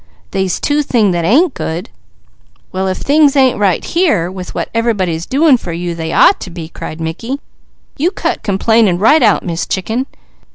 "They's 0.31 0.59
two 0.59 0.81
things 0.81 1.13
that 1.13 1.25
ain't 1.25 1.53
good." 1.53 1.91
"Well 2.71 2.87
if 2.87 2.97
things 2.97 3.35
ain't 3.35 3.59
right 3.59 3.85
here, 3.85 4.31
with 4.31 4.55
what 4.55 4.69
everybody's 4.73 5.27
doing 5.27 5.57
for 5.57 5.73
you, 5.73 5.93
they 5.93 6.11
ought 6.11 6.39
to 6.39 6.49
be!" 6.49 6.69
cried 6.69 6.99
Mickey. 6.99 7.39
"You 7.97 8.09
cut 8.09 8.41
complaining 8.41 8.97
right 8.97 9.21
out, 9.21 9.45
Miss 9.45 9.67
Chicken!" 9.67 10.07